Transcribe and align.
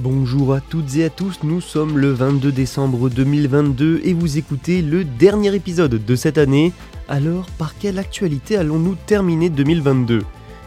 Bonjour 0.00 0.54
à 0.54 0.60
toutes 0.60 0.94
et 0.94 1.02
à 1.02 1.10
tous, 1.10 1.40
nous 1.42 1.60
sommes 1.60 1.98
le 1.98 2.12
22 2.12 2.52
décembre 2.52 3.10
2022 3.10 4.02
et 4.04 4.12
vous 4.12 4.38
écoutez 4.38 4.80
le 4.80 5.02
dernier 5.02 5.52
épisode 5.56 6.04
de 6.04 6.14
cette 6.14 6.38
année. 6.38 6.72
Alors, 7.08 7.46
par 7.58 7.76
quelle 7.76 7.98
actualité 7.98 8.56
allons-nous 8.56 8.94
terminer 8.94 9.50
2022 9.50 10.22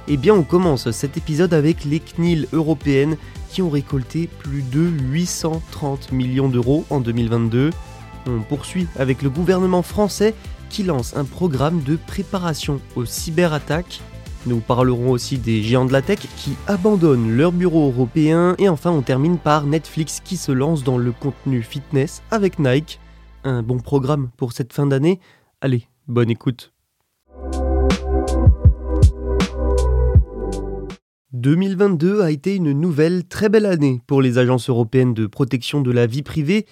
Eh 0.10 0.18
bien, 0.18 0.34
on 0.34 0.44
commence 0.44 0.92
cet 0.92 1.16
épisode 1.16 1.54
avec 1.54 1.86
les 1.86 2.02
CNIL 2.02 2.50
européennes 2.52 3.16
qui 3.50 3.62
ont 3.62 3.70
récolté 3.70 4.28
plus 4.28 4.64
de 4.64 4.82
830 4.82 6.12
millions 6.12 6.50
d'euros 6.50 6.84
en 6.90 7.00
2022. 7.00 7.70
On 8.28 8.42
poursuit 8.42 8.88
avec 8.98 9.22
le 9.22 9.30
gouvernement 9.30 9.82
français 9.82 10.36
qui 10.70 10.84
lance 10.84 11.16
un 11.16 11.24
programme 11.24 11.84
de 11.84 11.96
préparation 11.96 12.82
aux 12.98 13.06
cyberattaques. 13.06 14.02
Nous 14.48 14.60
parlerons 14.60 15.12
aussi 15.12 15.38
des 15.38 15.62
géants 15.62 15.86
de 15.86 15.94
la 15.94 16.02
tech 16.02 16.18
qui 16.36 16.56
abandonnent 16.66 17.38
leur 17.38 17.52
bureau 17.52 17.88
européen 17.88 18.56
et 18.58 18.70
enfin 18.70 18.90
on 18.90 19.04
termine 19.04 19.38
par 19.38 19.68
Netflix 19.68 20.20
qui 20.20 20.36
se 20.36 20.52
lance 20.52 20.84
dans 20.84 20.98
le 20.98 21.12
contenu 21.12 21.62
fitness 21.62 22.24
avec 22.32 22.58
Nike. 22.58 23.00
Un 23.44 23.62
bon 23.62 23.78
programme 23.78 24.30
pour 24.38 24.54
cette 24.54 24.74
fin 24.74 24.88
d'année. 24.88 25.20
Allez, 25.62 25.88
bonne 26.08 26.32
écoute. 26.32 26.74
2022 31.34 32.22
a 32.22 32.32
été 32.32 32.56
une 32.56 32.72
nouvelle 32.72 33.26
très 33.26 33.48
belle 33.48 33.68
année 33.68 34.02
pour 34.08 34.24
les 34.24 34.40
agences 34.40 34.70
européennes 34.70 35.14
de 35.14 35.28
protection 35.28 35.82
de 35.82 35.92
la 35.92 36.08
vie 36.08 36.24
privée 36.24 36.66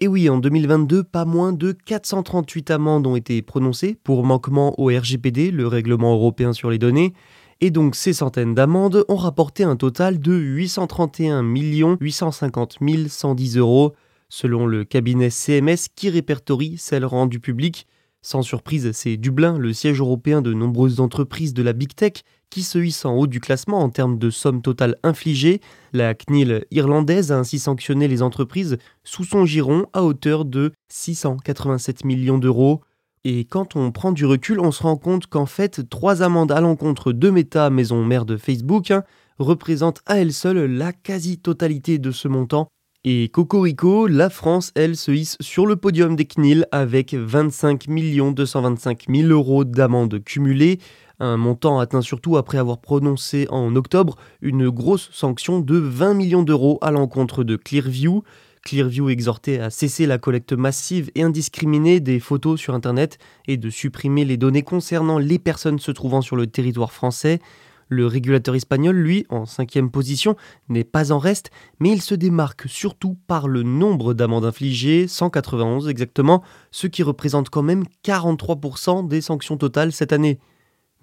et 0.00 0.08
oui, 0.08 0.28
en 0.28 0.38
2022, 0.38 1.04
pas 1.04 1.24
moins 1.24 1.52
de 1.52 1.70
438 1.70 2.72
amendes 2.72 3.06
ont 3.06 3.14
été 3.14 3.40
prononcées 3.42 3.96
pour 4.02 4.24
manquement 4.24 4.78
au 4.80 4.86
RGPD, 4.86 5.52
le 5.52 5.68
règlement 5.68 6.14
européen 6.14 6.52
sur 6.52 6.68
les 6.68 6.78
données, 6.78 7.14
et 7.60 7.70
donc 7.70 7.94
ces 7.94 8.12
centaines 8.12 8.54
d'amendes 8.54 9.04
ont 9.08 9.16
rapporté 9.16 9.62
un 9.62 9.76
total 9.76 10.18
de 10.18 10.34
831 10.34 11.42
850 11.42 12.78
110 13.08 13.56
euros, 13.56 13.94
selon 14.28 14.66
le 14.66 14.84
cabinet 14.84 15.30
CMS 15.30 15.86
qui 15.94 16.10
répertorie 16.10 16.76
celles 16.76 17.04
rendues 17.04 17.38
publiques. 17.38 17.86
Sans 18.20 18.42
surprise, 18.42 18.90
c'est 18.92 19.16
Dublin, 19.16 19.58
le 19.58 19.72
siège 19.72 20.00
européen 20.00 20.42
de 20.42 20.52
nombreuses 20.52 20.98
entreprises 20.98 21.54
de 21.54 21.62
la 21.62 21.72
Big 21.72 21.94
Tech, 21.94 22.24
qui 22.54 22.62
se 22.62 22.78
hisse 22.78 23.04
en 23.04 23.14
haut 23.14 23.26
du 23.26 23.40
classement 23.40 23.80
en 23.80 23.90
termes 23.90 24.16
de 24.16 24.30
somme 24.30 24.62
totale 24.62 24.94
infligée. 25.02 25.60
La 25.92 26.14
CNIL 26.14 26.66
irlandaise 26.70 27.32
a 27.32 27.36
ainsi 27.36 27.58
sanctionné 27.58 28.06
les 28.06 28.22
entreprises 28.22 28.78
sous 29.02 29.24
son 29.24 29.44
giron 29.44 29.86
à 29.92 30.04
hauteur 30.04 30.44
de 30.44 30.70
687 30.88 32.04
millions 32.04 32.38
d'euros. 32.38 32.80
Et 33.24 33.44
quand 33.44 33.74
on 33.74 33.90
prend 33.90 34.12
du 34.12 34.24
recul, 34.24 34.60
on 34.60 34.70
se 34.70 34.84
rend 34.84 34.96
compte 34.96 35.26
qu'en 35.26 35.46
fait, 35.46 35.88
trois 35.90 36.22
amendes 36.22 36.52
à 36.52 36.60
l'encontre 36.60 37.10
de 37.10 37.28
Meta, 37.28 37.70
maison 37.70 38.04
mère 38.04 38.24
de 38.24 38.36
Facebook, 38.36 38.92
représentent 39.40 40.02
à 40.06 40.18
elles 40.18 40.32
seules 40.32 40.76
la 40.76 40.92
quasi-totalité 40.92 41.98
de 41.98 42.12
ce 42.12 42.28
montant. 42.28 42.68
Et 43.06 43.28
Cocorico, 43.28 44.06
la 44.06 44.30
France, 44.30 44.72
elle, 44.74 44.96
se 44.96 45.10
hisse 45.10 45.36
sur 45.38 45.66
le 45.66 45.76
podium 45.76 46.16
des 46.16 46.24
CNIL 46.24 46.66
avec 46.72 47.12
25 47.12 47.86
225 47.86 49.04
000 49.10 49.28
euros 49.28 49.64
d'amendes 49.64 50.24
cumulées, 50.24 50.78
un 51.20 51.36
montant 51.36 51.80
atteint 51.80 52.00
surtout 52.00 52.38
après 52.38 52.56
avoir 52.56 52.78
prononcé 52.78 53.46
en 53.50 53.76
octobre 53.76 54.16
une 54.40 54.70
grosse 54.70 55.10
sanction 55.12 55.60
de 55.60 55.76
20 55.76 56.14
millions 56.14 56.42
d'euros 56.42 56.78
à 56.80 56.90
l'encontre 56.90 57.44
de 57.44 57.56
Clearview. 57.56 58.24
Clearview 58.64 59.10
exhortait 59.10 59.58
à 59.58 59.68
cesser 59.68 60.06
la 60.06 60.16
collecte 60.16 60.54
massive 60.54 61.10
et 61.14 61.22
indiscriminée 61.22 62.00
des 62.00 62.20
photos 62.20 62.58
sur 62.58 62.72
Internet 62.72 63.18
et 63.46 63.58
de 63.58 63.68
supprimer 63.68 64.24
les 64.24 64.38
données 64.38 64.62
concernant 64.62 65.18
les 65.18 65.38
personnes 65.38 65.78
se 65.78 65.90
trouvant 65.90 66.22
sur 66.22 66.36
le 66.36 66.46
territoire 66.46 66.90
français. 66.90 67.40
Le 67.88 68.06
régulateur 68.06 68.54
espagnol, 68.54 68.96
lui, 68.96 69.26
en 69.28 69.46
cinquième 69.46 69.90
position, 69.90 70.36
n'est 70.68 70.84
pas 70.84 71.12
en 71.12 71.18
reste, 71.18 71.50
mais 71.80 71.90
il 71.90 72.00
se 72.00 72.14
démarque 72.14 72.68
surtout 72.68 73.16
par 73.26 73.48
le 73.48 73.62
nombre 73.62 74.14
d'amendes 74.14 74.44
infligées, 74.44 75.06
191 75.08 75.88
exactement, 75.88 76.42
ce 76.70 76.86
qui 76.86 77.02
représente 77.02 77.50
quand 77.50 77.62
même 77.62 77.84
43% 78.04 79.06
des 79.08 79.20
sanctions 79.20 79.56
totales 79.56 79.92
cette 79.92 80.12
année. 80.12 80.38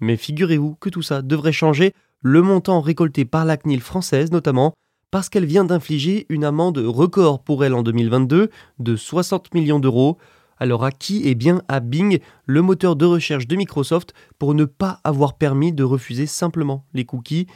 Mais 0.00 0.16
figurez-vous 0.16 0.74
que 0.74 0.88
tout 0.88 1.02
ça 1.02 1.22
devrait 1.22 1.52
changer, 1.52 1.94
le 2.22 2.42
montant 2.42 2.80
récolté 2.80 3.24
par 3.24 3.44
la 3.44 3.56
CNIL 3.56 3.80
française 3.80 4.30
notamment, 4.30 4.74
parce 5.12 5.28
qu'elle 5.28 5.44
vient 5.44 5.64
d'infliger 5.64 6.26
une 6.30 6.42
amende 6.44 6.78
record 6.78 7.42
pour 7.42 7.64
elle 7.64 7.74
en 7.74 7.82
2022 7.82 8.48
de 8.78 8.96
60 8.96 9.52
millions 9.54 9.78
d'euros. 9.78 10.18
Alors 10.58 10.84
à 10.84 10.92
qui 10.92 11.22
Eh 11.24 11.34
bien 11.34 11.62
à 11.68 11.80
Bing, 11.80 12.18
le 12.46 12.62
moteur 12.62 12.96
de 12.96 13.04
recherche 13.04 13.46
de 13.46 13.56
Microsoft, 13.56 14.14
pour 14.38 14.54
ne 14.54 14.64
pas 14.64 15.00
avoir 15.04 15.36
permis 15.36 15.72
de 15.72 15.84
refuser 15.84 16.26
simplement 16.26 16.86
les 16.94 17.04
cookies. 17.04 17.46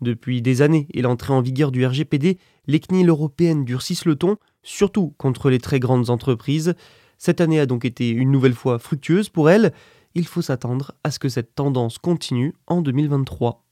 Depuis 0.00 0.42
des 0.42 0.62
années 0.62 0.86
et 0.92 1.02
l'entrée 1.02 1.32
en 1.32 1.40
vigueur 1.40 1.72
du 1.72 1.86
RGPD, 1.86 2.38
les 2.66 2.80
CNIL 2.80 3.08
européennes 3.08 3.64
durcissent 3.64 4.04
le 4.04 4.16
ton, 4.16 4.36
surtout 4.62 5.14
contre 5.18 5.50
les 5.50 5.58
très 5.58 5.80
grandes 5.80 6.10
entreprises. 6.10 6.74
Cette 7.18 7.40
année 7.40 7.60
a 7.60 7.66
donc 7.66 7.84
été 7.84 8.10
une 8.10 8.30
nouvelle 8.30 8.54
fois 8.54 8.78
fructueuse 8.78 9.30
pour 9.30 9.48
elles 9.48 9.72
il 10.16 10.26
faut 10.26 10.40
s'attendre 10.40 10.92
à 11.04 11.10
ce 11.10 11.18
que 11.18 11.28
cette 11.28 11.54
tendance 11.54 11.98
continue 11.98 12.54
en 12.66 12.80
2023. 12.80 13.65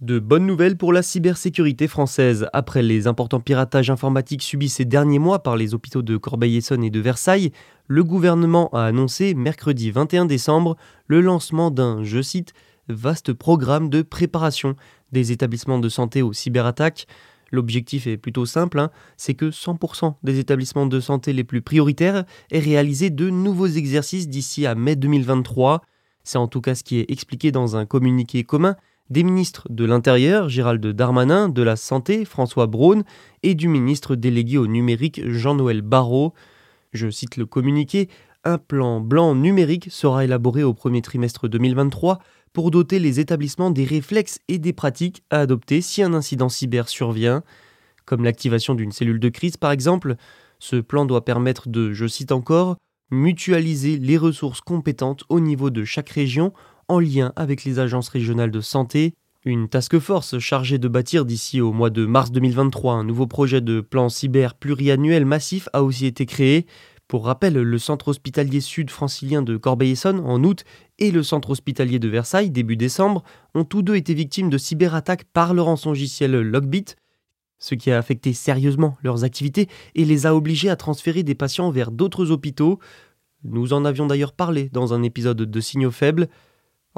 De 0.00 0.20
bonnes 0.20 0.46
nouvelles 0.46 0.76
pour 0.76 0.92
la 0.92 1.02
cybersécurité 1.02 1.88
française. 1.88 2.46
Après 2.52 2.82
les 2.82 3.08
importants 3.08 3.40
piratages 3.40 3.90
informatiques 3.90 4.44
subis 4.44 4.68
ces 4.68 4.84
derniers 4.84 5.18
mois 5.18 5.42
par 5.42 5.56
les 5.56 5.74
hôpitaux 5.74 6.02
de 6.02 6.16
Corbeil-Essonnes 6.16 6.84
et 6.84 6.90
de 6.90 7.00
Versailles, 7.00 7.50
le 7.88 8.04
gouvernement 8.04 8.68
a 8.72 8.84
annoncé 8.84 9.34
mercredi 9.34 9.90
21 9.90 10.26
décembre 10.26 10.76
le 11.08 11.20
lancement 11.20 11.72
d'un, 11.72 12.04
je 12.04 12.22
cite, 12.22 12.52
vaste 12.88 13.32
programme 13.32 13.90
de 13.90 14.02
préparation 14.02 14.76
des 15.10 15.32
établissements 15.32 15.80
de 15.80 15.88
santé 15.88 16.22
aux 16.22 16.32
cyberattaques. 16.32 17.08
L'objectif 17.50 18.06
est 18.06 18.18
plutôt 18.18 18.46
simple, 18.46 18.78
hein, 18.78 18.92
c'est 19.16 19.34
que 19.34 19.50
100% 19.50 20.14
des 20.22 20.38
établissements 20.38 20.86
de 20.86 21.00
santé 21.00 21.32
les 21.32 21.42
plus 21.42 21.60
prioritaires 21.60 22.24
aient 22.52 22.60
réalisé 22.60 23.10
de 23.10 23.30
nouveaux 23.30 23.66
exercices 23.66 24.28
d'ici 24.28 24.64
à 24.64 24.76
mai 24.76 24.94
2023. 24.94 25.82
C'est 26.22 26.38
en 26.38 26.46
tout 26.46 26.60
cas 26.60 26.76
ce 26.76 26.84
qui 26.84 27.00
est 27.00 27.10
expliqué 27.10 27.50
dans 27.50 27.74
un 27.74 27.84
communiqué 27.84 28.44
commun 28.44 28.76
des 29.10 29.22
ministres 29.22 29.66
de 29.70 29.84
l'Intérieur, 29.84 30.48
Gérald 30.48 30.86
Darmanin, 30.86 31.48
de 31.48 31.62
la 31.62 31.76
Santé, 31.76 32.24
François 32.24 32.66
Braun, 32.66 33.04
et 33.42 33.54
du 33.54 33.68
ministre 33.68 34.16
délégué 34.16 34.58
au 34.58 34.66
numérique, 34.66 35.20
Jean-Noël 35.28 35.82
Barrot. 35.82 36.34
Je 36.92 37.08
cite 37.10 37.36
le 37.36 37.46
communiqué, 37.46 38.08
un 38.44 38.58
plan 38.58 39.00
blanc 39.00 39.34
numérique 39.34 39.88
sera 39.90 40.24
élaboré 40.24 40.62
au 40.62 40.74
premier 40.74 41.02
trimestre 41.02 41.48
2023 41.48 42.18
pour 42.52 42.70
doter 42.70 42.98
les 42.98 43.20
établissements 43.20 43.70
des 43.70 43.84
réflexes 43.84 44.38
et 44.48 44.58
des 44.58 44.72
pratiques 44.72 45.22
à 45.30 45.40
adopter 45.40 45.80
si 45.80 46.02
un 46.02 46.14
incident 46.14 46.48
cyber 46.48 46.88
survient, 46.88 47.42
comme 48.04 48.24
l'activation 48.24 48.74
d'une 48.74 48.92
cellule 48.92 49.20
de 49.20 49.28
crise 49.28 49.56
par 49.56 49.70
exemple. 49.70 50.16
Ce 50.58 50.76
plan 50.76 51.04
doit 51.04 51.24
permettre 51.24 51.68
de, 51.68 51.92
je 51.92 52.06
cite 52.06 52.32
encore, 52.32 52.76
mutualiser 53.10 53.98
les 53.98 54.18
ressources 54.18 54.60
compétentes 54.60 55.24
au 55.28 55.40
niveau 55.40 55.70
de 55.70 55.84
chaque 55.84 56.10
région 56.10 56.52
en 56.88 57.00
lien 57.00 57.32
avec 57.36 57.64
les 57.64 57.78
agences 57.78 58.08
régionales 58.08 58.50
de 58.50 58.60
santé. 58.60 59.14
Une 59.44 59.68
task 59.68 59.98
force 59.98 60.38
chargée 60.38 60.78
de 60.78 60.88
bâtir 60.88 61.24
d'ici 61.24 61.60
au 61.60 61.72
mois 61.72 61.90
de 61.90 62.04
mars 62.06 62.32
2023 62.32 62.94
un 62.94 63.04
nouveau 63.04 63.26
projet 63.26 63.60
de 63.60 63.80
plan 63.80 64.08
cyber 64.08 64.54
pluriannuel 64.54 65.24
massif 65.24 65.68
a 65.72 65.82
aussi 65.82 66.06
été 66.06 66.26
créé 66.26 66.66
pour 67.08 67.24
rappel, 67.24 67.54
le 67.54 67.78
centre 67.78 68.08
hospitalier 68.08 68.60
sud 68.60 68.90
francilien 68.90 69.40
de 69.40 69.56
Corbeil-Essonnes, 69.56 70.20
en 70.20 70.44
août, 70.44 70.64
et 70.98 71.10
le 71.10 71.22
centre 71.22 71.48
hospitalier 71.48 71.98
de 71.98 72.06
Versailles 72.06 72.50
début 72.50 72.76
décembre 72.76 73.24
ont 73.54 73.64
tous 73.64 73.80
deux 73.80 73.96
été 73.96 74.12
victimes 74.12 74.50
de 74.50 74.58
cyberattaques 74.58 75.24
par 75.24 75.54
le 75.54 75.62
rançongiciel 75.62 76.32
Lockbit, 76.32 76.96
ce 77.58 77.74
qui 77.74 77.90
a 77.90 77.96
affecté 77.96 78.34
sérieusement 78.34 78.98
leurs 79.02 79.24
activités 79.24 79.68
et 79.94 80.04
les 80.04 80.26
a 80.26 80.36
obligés 80.36 80.68
à 80.68 80.76
transférer 80.76 81.22
des 81.22 81.34
patients 81.34 81.70
vers 81.70 81.92
d'autres 81.92 82.30
hôpitaux. 82.30 82.78
Nous 83.42 83.72
en 83.72 83.86
avions 83.86 84.06
d'ailleurs 84.06 84.34
parlé 84.34 84.68
dans 84.68 84.92
un 84.92 85.02
épisode 85.02 85.38
de 85.38 85.60
Signaux 85.60 85.90
faibles. 85.90 86.28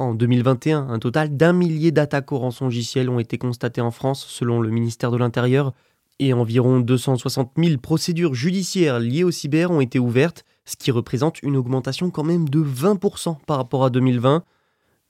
En 0.01 0.15
2021, 0.15 0.89
un 0.89 0.99
total 0.99 1.37
d'un 1.37 1.53
millier 1.53 1.91
d'attaques 1.91 2.33
au 2.33 2.39
rançongiciel 2.39 3.11
ont 3.11 3.19
été 3.19 3.37
constatées 3.37 3.83
en 3.83 3.91
France 3.91 4.25
selon 4.27 4.63
le 4.63 4.71
ministère 4.71 5.11
de 5.11 5.19
l'Intérieur 5.19 5.75
et 6.19 6.33
environ 6.33 6.81
260 6.81 7.53
000 7.59 7.77
procédures 7.77 8.33
judiciaires 8.33 8.99
liées 8.99 9.25
au 9.25 9.31
cyber 9.31 9.71
ont 9.71 9.83
été 9.83 9.99
ouvertes, 9.99 10.47
ce 10.65 10.77
qui 10.77 10.91
représente 10.91 11.43
une 11.43 11.55
augmentation 11.55 12.09
quand 12.11 12.25
même 12.25 12.49
de 12.49 12.61
20% 12.61 13.45
par 13.45 13.59
rapport 13.59 13.85
à 13.85 13.91
2020. 13.91 14.43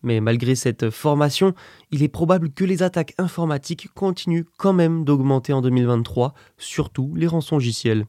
Mais 0.02 0.20
malgré 0.20 0.56
cette 0.56 0.90
formation, 0.90 1.54
il 1.92 2.02
est 2.02 2.08
probable 2.08 2.50
que 2.50 2.64
les 2.64 2.82
attaques 2.82 3.14
informatiques 3.16 3.90
continuent 3.94 4.46
quand 4.58 4.72
même 4.72 5.04
d'augmenter 5.04 5.52
en 5.52 5.60
2023, 5.60 6.34
surtout 6.58 7.14
les 7.14 7.28
rançongiciels. 7.28 8.06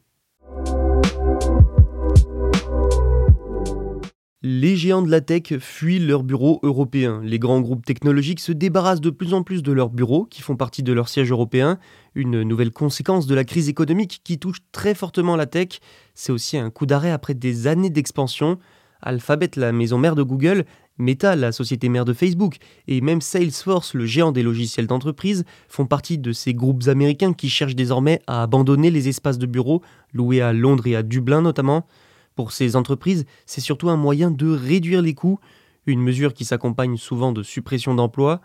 Les 4.44 4.74
géants 4.74 5.02
de 5.02 5.10
la 5.10 5.20
tech 5.20 5.58
fuient 5.60 6.00
leurs 6.00 6.24
bureaux 6.24 6.58
européens. 6.64 7.20
Les 7.22 7.38
grands 7.38 7.60
groupes 7.60 7.86
technologiques 7.86 8.40
se 8.40 8.50
débarrassent 8.50 9.00
de 9.00 9.10
plus 9.10 9.34
en 9.34 9.44
plus 9.44 9.62
de 9.62 9.70
leurs 9.70 9.90
bureaux, 9.90 10.24
qui 10.24 10.42
font 10.42 10.56
partie 10.56 10.82
de 10.82 10.92
leur 10.92 11.08
siège 11.08 11.30
européen. 11.30 11.78
Une 12.16 12.42
nouvelle 12.42 12.72
conséquence 12.72 13.28
de 13.28 13.36
la 13.36 13.44
crise 13.44 13.68
économique 13.68 14.20
qui 14.24 14.40
touche 14.40 14.58
très 14.72 14.96
fortement 14.96 15.36
la 15.36 15.46
tech. 15.46 15.78
C'est 16.16 16.32
aussi 16.32 16.58
un 16.58 16.70
coup 16.70 16.86
d'arrêt 16.86 17.12
après 17.12 17.34
des 17.34 17.68
années 17.68 17.88
d'expansion. 17.88 18.58
Alphabet, 19.00 19.50
la 19.54 19.70
maison 19.70 19.96
mère 19.96 20.16
de 20.16 20.24
Google, 20.24 20.64
Meta, 20.98 21.36
la 21.36 21.52
société 21.52 21.88
mère 21.88 22.04
de 22.04 22.12
Facebook, 22.12 22.56
et 22.88 23.00
même 23.00 23.20
Salesforce, 23.20 23.94
le 23.94 24.06
géant 24.06 24.32
des 24.32 24.42
logiciels 24.42 24.88
d'entreprise, 24.88 25.44
font 25.68 25.86
partie 25.86 26.18
de 26.18 26.32
ces 26.32 26.52
groupes 26.52 26.88
américains 26.88 27.32
qui 27.32 27.48
cherchent 27.48 27.76
désormais 27.76 28.20
à 28.26 28.42
abandonner 28.42 28.90
les 28.90 29.08
espaces 29.08 29.38
de 29.38 29.46
bureaux, 29.46 29.82
loués 30.12 30.40
à 30.40 30.52
Londres 30.52 30.88
et 30.88 30.96
à 30.96 31.04
Dublin 31.04 31.42
notamment. 31.42 31.86
Pour 32.34 32.52
ces 32.52 32.76
entreprises, 32.76 33.24
c'est 33.46 33.60
surtout 33.60 33.90
un 33.90 33.96
moyen 33.96 34.30
de 34.30 34.48
réduire 34.48 35.02
les 35.02 35.14
coûts, 35.14 35.38
une 35.86 36.00
mesure 36.00 36.34
qui 36.34 36.44
s'accompagne 36.44 36.96
souvent 36.96 37.32
de 37.32 37.42
suppression 37.42 37.94
d'emplois. 37.94 38.40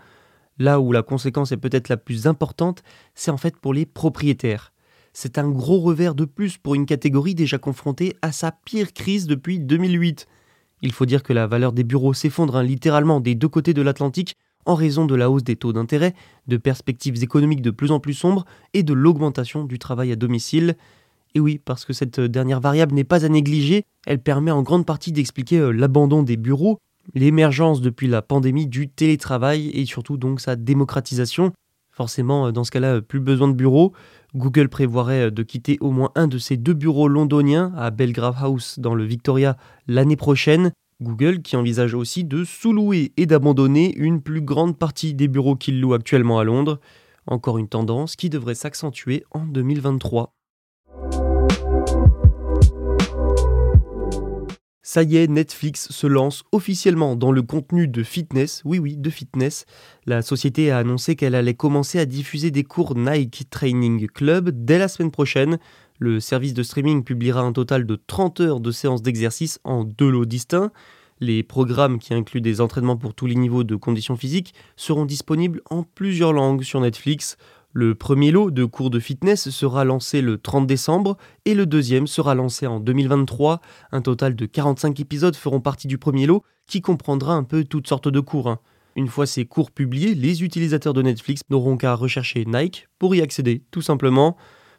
Là 0.60 0.80
où 0.80 0.92
la 0.92 1.04
conséquence 1.04 1.52
est 1.52 1.58
peut-être 1.58 1.90
la 1.90 1.98
plus 1.98 2.28
importante, 2.28 2.84
c'est 3.16 3.32
en 3.32 3.38
fait 3.38 3.58
pour 3.58 3.74
les 3.74 3.86
propriétaires. 3.86 4.74
C'est 5.14 5.38
un 5.38 5.50
gros 5.50 5.80
revers 5.80 6.16
de 6.16 6.26
plus 6.26 6.58
pour 6.58 6.76
une 6.76 6.86
catégorie 6.86 7.36
déjà 7.36 7.58
confrontée 7.58 8.16
à 8.22 8.32
sa 8.32 8.52
pire 8.52 8.94
crise 8.94 9.28
depuis 9.28 9.60
2008. 9.60 10.28
Il 10.82 10.92
faut 10.92 11.06
dire 11.06 11.24
que 11.24 11.34
la 11.34 11.48
valeur 11.48 11.72
des 11.72 11.84
bureaux 11.84 12.14
s'effondre 12.14 12.56
hein, 12.56 12.64
littéralement 12.64 13.20
des 13.20 13.34
deux 13.34 13.48
côtés 13.48 13.74
de 13.74 13.82
l'Atlantique 13.82 14.36
en 14.66 14.76
raison 14.76 15.06
de 15.06 15.16
la 15.16 15.32
hausse 15.32 15.44
des 15.44 15.56
taux 15.56 15.74
d'intérêt, 15.74 16.14
de 16.48 16.58
perspectives 16.58 17.24
économiques 17.24 17.62
de 17.62 17.72
plus 17.72 17.92
en 17.92 18.00
plus 18.00 18.14
sombres 18.14 18.46
et 18.74 18.84
de 18.84 18.94
l'augmentation 18.94 19.64
du 19.64 19.80
travail 19.80 20.12
à 20.12 20.16
domicile. 20.16 20.76
Et 21.36 21.40
oui, 21.40 21.60
parce 21.64 21.86
que 21.86 21.94
cette 21.94 22.20
dernière 22.20 22.60
variable 22.60 22.94
n'est 22.96 23.04
pas 23.04 23.26
à 23.26 23.30
négliger, 23.30 23.84
elle 24.06 24.22
permet 24.22 24.52
en 24.52 24.64
grande 24.64 24.86
partie 24.86 25.12
d'expliquer 25.12 25.60
euh, 25.60 25.72
l'abandon 25.72 26.24
des 26.24 26.38
bureaux, 26.38 26.80
l'émergence 27.14 27.82
depuis 27.82 28.08
la 28.08 28.22
pandémie 28.22 28.68
du 28.68 28.90
télétravail 28.90 29.70
et 29.74 29.86
surtout 29.86 30.18
donc 30.18 30.40
sa 30.40 30.56
démocratisation. 30.56 31.54
Forcément, 31.92 32.48
euh, 32.48 32.52
dans 32.52 32.64
ce 32.64 32.72
cas-là, 32.72 32.96
euh, 32.96 33.02
plus 33.02 33.20
besoin 33.20 33.48
de 33.48 33.54
bureaux. 33.54 33.94
Google 34.36 34.70
prévoirait 34.70 35.32
de 35.32 35.44
quitter 35.44 35.78
au 35.82 35.92
moins 35.92 36.12
un 36.16 36.28
de 36.28 36.38
ses 36.38 36.58
deux 36.58 36.74
bureaux 36.74 37.08
londoniens 37.08 37.74
à 37.76 37.92
Belgrave 37.92 38.38
House 38.40 38.80
dans 38.80 38.94
le 38.94 39.04
Victoria 39.04 39.58
l'année 39.88 40.16
prochaine. 40.16 40.72
Google 41.02 41.42
qui 41.42 41.56
envisage 41.56 41.94
aussi 41.94 42.24
de 42.24 42.44
sous-louer 42.44 43.14
et 43.18 43.26
d'abandonner 43.26 43.96
une 43.96 44.22
plus 44.22 44.42
grande 44.42 44.78
partie 44.78 45.14
des 45.14 45.28
bureaux 45.28 45.56
qu'il 45.56 45.80
loue 45.80 45.94
actuellement 45.94 46.40
à 46.40 46.44
Londres. 46.44 46.80
Encore 47.28 47.58
une 47.58 47.68
tendance 47.68 48.16
qui 48.16 48.30
devrait 48.30 48.56
s'accentuer 48.56 49.24
en 49.32 49.46
2023. 49.46 50.37
Ça 54.90 55.04
y 55.04 55.18
est, 55.18 55.28
Netflix 55.28 55.92
se 55.92 56.08
lance 56.08 56.46
officiellement 56.54 57.18
dans 57.18 57.34
le 57.34 57.42
contenu 57.42 57.90
de 57.90 58.04
fitness. 58.04 58.62
Oui, 58.64 58.80
oui, 58.80 58.96
de 58.96 59.10
fitness. 59.10 59.66
La 60.06 60.22
société 60.22 60.72
a 60.72 60.78
annoncé 60.78 61.18
qu'elle 61.18 61.36
allait 61.36 61.56
commencer 61.56 62.00
à 62.00 62.06
diffuser 62.06 62.52
des 62.52 62.64
cours 62.64 62.96
Nike 62.96 63.50
Training 63.50 64.08
Club 64.08 64.50
dès 64.54 64.80
la 64.80 64.88
semaine 64.88 65.12
prochaine. 65.12 65.60
Le 66.00 66.22
service 66.22 66.54
de 66.54 66.64
streaming 66.64 67.04
publiera 67.04 67.42
un 67.42 67.52
total 67.52 67.86
de 67.86 68.00
30 68.08 68.40
heures 68.40 68.60
de 68.62 68.72
séances 68.72 69.02
d'exercice 69.02 69.60
en 69.66 69.84
deux 69.84 70.10
lots 70.10 70.24
distincts. 70.24 70.72
Les 71.20 71.44
programmes 71.44 72.00
qui 72.00 72.14
incluent 72.14 72.40
des 72.40 72.62
entraînements 72.62 72.96
pour 72.96 73.14
tous 73.14 73.26
les 73.26 73.36
niveaux 73.36 73.66
de 73.66 73.76
conditions 73.76 74.16
physiques 74.16 74.54
seront 74.78 75.04
disponibles 75.04 75.62
en 75.70 75.84
plusieurs 75.84 76.32
langues 76.32 76.64
sur 76.64 76.80
Netflix. 76.80 77.36
Le 77.80 77.94
premier 77.94 78.32
lot 78.32 78.50
de 78.50 78.66
cours 78.66 78.90
de 78.90 79.00
fitness 79.00 79.52
sera 79.52 79.86
lancé 79.86 80.24
le 80.24 80.40
30 80.40 80.66
décembre 80.66 81.16
et 81.46 81.54
le 81.54 81.68
deuxième 81.68 82.08
sera 82.08 82.34
lancé 82.34 82.66
en 82.66 82.80
2023. 82.80 83.62
Un 83.92 84.02
total 84.02 84.36
de 84.36 84.48
45 84.48 85.00
épisodes 85.00 85.36
feront 85.36 85.62
partie 85.62 85.88
du 85.88 86.00
premier 86.00 86.26
lot 86.26 86.42
qui 86.66 86.82
comprendra 86.82 87.36
un 87.36 87.44
peu 87.44 87.64
toutes 87.66 87.88
sortes 87.88 88.08
de 88.08 88.20
cours. 88.20 88.50
Hein. 88.50 88.58
Une 88.96 89.08
fois 89.08 89.28
ces 89.28 89.46
cours 89.46 89.70
publiés, 89.70 90.16
les 90.16 90.44
utilisateurs 90.44 90.96
de 90.96 91.04
Netflix 91.04 91.42
n'auront 91.52 91.78
qu'à 91.78 91.94
rechercher 91.94 92.46
Nike 92.48 92.88
pour 92.98 93.14
y 93.14 93.22
accéder, 93.22 93.62
tout 93.70 93.84
simplement. 93.84 94.38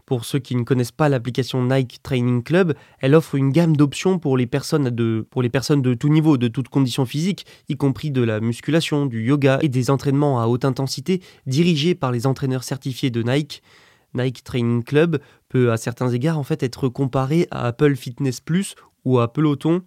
Pour 0.08 0.24
ceux 0.24 0.38
qui 0.38 0.56
ne 0.56 0.62
connaissent 0.62 0.90
pas 0.90 1.10
l'application 1.10 1.62
Nike 1.62 2.02
Training 2.02 2.42
Club, 2.42 2.72
elle 3.00 3.14
offre 3.14 3.34
une 3.34 3.50
gamme 3.52 3.76
d'options 3.76 4.18
pour 4.18 4.38
les 4.38 4.46
personnes 4.46 4.88
de 4.88 5.26
de 5.28 5.94
tout 5.94 6.08
niveau, 6.08 6.38
de 6.38 6.48
toutes 6.48 6.70
conditions 6.70 7.04
physiques, 7.04 7.44
y 7.68 7.76
compris 7.76 8.10
de 8.10 8.22
la 8.22 8.40
musculation, 8.40 9.04
du 9.04 9.22
yoga 9.22 9.58
et 9.60 9.68
des 9.68 9.90
entraînements 9.90 10.40
à 10.40 10.46
haute 10.46 10.64
intensité 10.64 11.20
dirigés 11.46 11.94
par 11.94 12.10
les 12.10 12.26
entraîneurs 12.26 12.64
certifiés 12.64 13.10
de 13.10 13.22
Nike. 13.22 13.62
Nike 14.14 14.42
Training 14.44 14.82
Club 14.82 15.20
peut 15.50 15.72
à 15.72 15.76
certains 15.76 16.08
égards 16.08 16.38
en 16.38 16.42
fait 16.42 16.62
être 16.62 16.88
comparé 16.88 17.46
à 17.50 17.66
Apple 17.66 17.94
Fitness 17.94 18.40
Plus 18.40 18.76
ou 19.04 19.18
à 19.18 19.30
Peloton. 19.30 19.82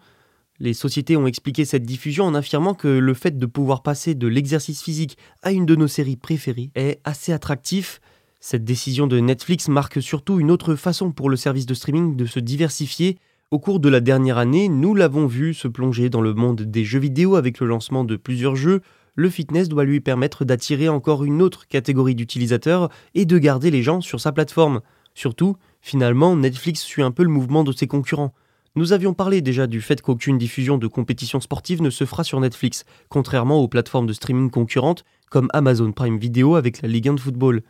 Les 0.59 0.75
sociétés 0.75 1.17
ont 1.17 1.25
expliqué 1.25 1.65
cette 1.65 1.81
diffusion 1.81 2.25
en 2.25 2.35
affirmant 2.35 2.75
que 2.75 2.87
le 2.87 3.13
fait 3.15 3.39
de 3.39 3.45
pouvoir 3.47 3.81
passer 3.81 4.13
de 4.13 4.27
l'exercice 4.27 4.83
physique 4.83 5.17
à 5.41 5.51
une 5.51 5.65
de 5.65 5.75
nos 5.75 5.87
séries 5.87 6.15
préférées 6.15 6.69
est 6.75 6.99
assez 7.05 7.33
attractif. 7.33 8.01
Cette 8.43 8.65
décision 8.65 9.05
de 9.05 9.19
Netflix 9.19 9.67
marque 9.67 10.01
surtout 10.01 10.39
une 10.39 10.49
autre 10.49 10.73
façon 10.73 11.11
pour 11.11 11.29
le 11.29 11.37
service 11.37 11.67
de 11.67 11.75
streaming 11.75 12.15
de 12.15 12.25
se 12.25 12.39
diversifier. 12.39 13.19
Au 13.51 13.59
cours 13.59 13.79
de 13.79 13.87
la 13.87 13.99
dernière 13.99 14.39
année, 14.39 14.67
nous 14.67 14.95
l'avons 14.95 15.27
vu 15.27 15.53
se 15.53 15.67
plonger 15.67 16.09
dans 16.09 16.21
le 16.21 16.33
monde 16.33 16.63
des 16.63 16.83
jeux 16.83 16.99
vidéo 16.99 17.35
avec 17.35 17.59
le 17.59 17.67
lancement 17.67 18.03
de 18.03 18.15
plusieurs 18.15 18.55
jeux. 18.55 18.81
Le 19.13 19.29
fitness 19.29 19.69
doit 19.69 19.83
lui 19.83 20.01
permettre 20.01 20.43
d'attirer 20.43 20.89
encore 20.89 21.23
une 21.23 21.39
autre 21.39 21.67
catégorie 21.67 22.15
d'utilisateurs 22.15 22.89
et 23.13 23.25
de 23.25 23.37
garder 23.37 23.69
les 23.69 23.83
gens 23.83 24.01
sur 24.01 24.19
sa 24.19 24.31
plateforme. 24.31 24.81
Surtout, 25.13 25.55
finalement, 25.79 26.35
Netflix 26.35 26.81
suit 26.81 27.03
un 27.03 27.11
peu 27.11 27.21
le 27.21 27.29
mouvement 27.29 27.63
de 27.63 27.71
ses 27.71 27.85
concurrents. 27.85 28.33
Nous 28.75 28.91
avions 28.91 29.13
parlé 29.13 29.41
déjà 29.41 29.67
du 29.67 29.81
fait 29.81 30.01
qu'aucune 30.01 30.39
diffusion 30.39 30.79
de 30.79 30.87
compétitions 30.87 31.41
sportives 31.41 31.83
ne 31.83 31.91
se 31.91 32.05
fera 32.05 32.23
sur 32.23 32.39
Netflix, 32.39 32.85
contrairement 33.07 33.61
aux 33.61 33.67
plateformes 33.67 34.07
de 34.07 34.13
streaming 34.13 34.49
concurrentes 34.49 35.05
comme 35.29 35.47
Amazon 35.53 35.91
Prime 35.91 36.17
Video 36.17 36.55
avec 36.55 36.81
la 36.81 36.89
Ligue 36.89 37.09
1 37.09 37.13
de 37.13 37.19
football. 37.19 37.61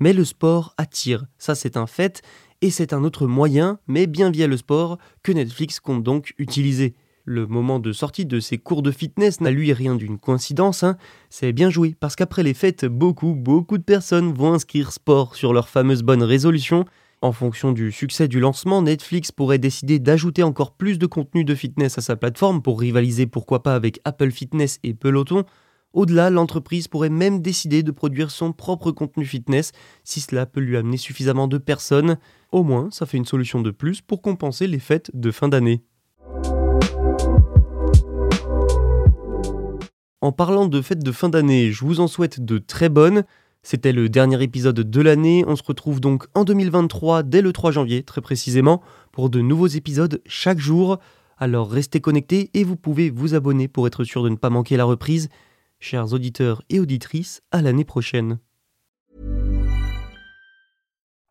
Mais 0.00 0.12
le 0.12 0.24
sport 0.24 0.74
attire, 0.76 1.26
ça 1.38 1.54
c'est 1.54 1.76
un 1.76 1.86
fait, 1.86 2.22
et 2.60 2.70
c'est 2.70 2.92
un 2.92 3.04
autre 3.04 3.26
moyen, 3.26 3.78
mais 3.86 4.06
bien 4.06 4.30
via 4.30 4.46
le 4.46 4.56
sport, 4.56 4.98
que 5.22 5.32
Netflix 5.32 5.80
compte 5.80 6.02
donc 6.02 6.34
utiliser. 6.38 6.94
Le 7.26 7.46
moment 7.46 7.78
de 7.78 7.92
sortie 7.92 8.26
de 8.26 8.38
ses 8.38 8.58
cours 8.58 8.82
de 8.82 8.90
fitness 8.90 9.40
n'a 9.40 9.50
lui 9.50 9.72
rien 9.72 9.94
d'une 9.94 10.18
coïncidence, 10.18 10.82
hein. 10.82 10.98
c'est 11.30 11.52
bien 11.52 11.70
joué, 11.70 11.94
parce 11.98 12.16
qu'après 12.16 12.42
les 12.42 12.52
fêtes, 12.52 12.84
beaucoup, 12.84 13.34
beaucoup 13.34 13.78
de 13.78 13.82
personnes 13.82 14.34
vont 14.34 14.52
inscrire 14.52 14.92
sport 14.92 15.34
sur 15.34 15.52
leur 15.54 15.68
fameuse 15.68 16.02
bonne 16.02 16.22
résolution. 16.22 16.84
En 17.22 17.32
fonction 17.32 17.72
du 17.72 17.92
succès 17.92 18.28
du 18.28 18.40
lancement, 18.40 18.82
Netflix 18.82 19.32
pourrait 19.32 19.56
décider 19.56 19.98
d'ajouter 19.98 20.42
encore 20.42 20.72
plus 20.72 20.98
de 20.98 21.06
contenu 21.06 21.44
de 21.44 21.54
fitness 21.54 21.96
à 21.96 22.02
sa 22.02 22.16
plateforme 22.16 22.60
pour 22.60 22.78
rivaliser 22.78 23.26
pourquoi 23.26 23.62
pas 23.62 23.74
avec 23.74 24.00
Apple 24.04 24.30
Fitness 24.30 24.78
et 24.82 24.92
Peloton. 24.92 25.44
Au-delà, 25.94 26.28
l'entreprise 26.28 26.88
pourrait 26.88 27.08
même 27.08 27.40
décider 27.40 27.84
de 27.84 27.92
produire 27.92 28.32
son 28.32 28.52
propre 28.52 28.90
contenu 28.90 29.24
fitness 29.24 29.70
si 30.02 30.20
cela 30.20 30.44
peut 30.44 30.60
lui 30.60 30.76
amener 30.76 30.96
suffisamment 30.96 31.46
de 31.46 31.56
personnes. 31.56 32.18
Au 32.50 32.64
moins, 32.64 32.88
ça 32.90 33.06
fait 33.06 33.16
une 33.16 33.24
solution 33.24 33.62
de 33.62 33.70
plus 33.70 34.00
pour 34.00 34.20
compenser 34.20 34.66
les 34.66 34.80
fêtes 34.80 35.12
de 35.14 35.30
fin 35.30 35.48
d'année. 35.48 35.84
En 40.20 40.32
parlant 40.32 40.66
de 40.66 40.82
fêtes 40.82 41.04
de 41.04 41.12
fin 41.12 41.28
d'année, 41.28 41.70
je 41.70 41.84
vous 41.84 42.00
en 42.00 42.08
souhaite 42.08 42.44
de 42.44 42.58
très 42.58 42.88
bonnes. 42.88 43.22
C'était 43.62 43.92
le 43.92 44.08
dernier 44.08 44.42
épisode 44.42 44.80
de 44.80 45.00
l'année. 45.00 45.44
On 45.46 45.54
se 45.54 45.62
retrouve 45.62 46.00
donc 46.00 46.26
en 46.34 46.42
2023 46.42 47.22
dès 47.22 47.40
le 47.40 47.52
3 47.52 47.70
janvier, 47.70 48.02
très 48.02 48.20
précisément, 48.20 48.82
pour 49.12 49.30
de 49.30 49.40
nouveaux 49.40 49.68
épisodes 49.68 50.20
chaque 50.26 50.58
jour. 50.58 50.98
Alors 51.38 51.70
restez 51.70 52.00
connectés 52.00 52.50
et 52.52 52.64
vous 52.64 52.76
pouvez 52.76 53.10
vous 53.10 53.36
abonner 53.36 53.68
pour 53.68 53.86
être 53.86 54.02
sûr 54.02 54.24
de 54.24 54.28
ne 54.28 54.36
pas 54.36 54.50
manquer 54.50 54.76
la 54.76 54.84
reprise. 54.84 55.28
Chers 55.84 56.14
auditeurs 56.14 56.62
et 56.70 56.80
auditrices, 56.80 57.42
à 57.52 57.60
l'année 57.60 57.84
prochaine. 57.84 58.38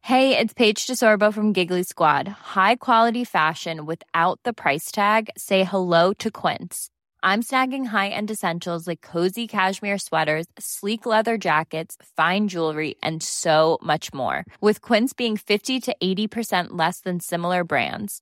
Hey, 0.02 0.38
it's 0.38 0.54
Paige 0.54 0.86
DeSorbo 0.86 1.34
from 1.34 1.54
Giggly 1.54 1.82
Squad. 1.82 2.28
High 2.28 2.76
quality 2.76 3.24
fashion 3.24 3.88
without 3.88 4.40
the 4.44 4.54
price 4.54 4.92
tag. 4.92 5.32
Say 5.36 5.64
hello 5.64 6.14
to 6.20 6.30
Quince. 6.30 6.92
I'm 7.24 7.42
snagging 7.42 7.88
high-end 7.88 8.30
essentials 8.30 8.86
like 8.86 9.02
cozy 9.02 9.48
cashmere 9.48 9.98
sweaters, 9.98 10.46
sleek 10.60 11.08
leather 11.08 11.36
jackets, 11.40 11.98
fine 12.16 12.48
jewelry, 12.48 12.94
and 13.02 13.24
so 13.24 13.80
much 13.82 14.14
more. 14.14 14.46
With 14.62 14.82
Quince 14.82 15.14
being 15.14 15.36
50 15.36 15.80
to 15.80 15.96
80% 16.04 16.78
less 16.78 17.00
than 17.00 17.20
similar 17.20 17.64
brands. 17.64 18.22